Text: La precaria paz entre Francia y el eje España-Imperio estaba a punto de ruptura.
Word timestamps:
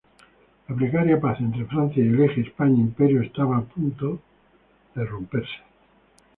La 0.69 0.77
precaria 0.77 1.17
paz 1.25 1.41
entre 1.41 1.63
Francia 1.65 2.03
y 2.03 2.07
el 2.07 2.23
eje 2.23 2.41
España-Imperio 2.41 3.21
estaba 3.21 3.57
a 3.57 3.61
punto 3.61 4.19
de 4.95 5.05
ruptura. 5.05 5.47